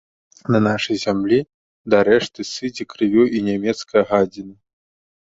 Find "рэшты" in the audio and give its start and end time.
2.07-2.45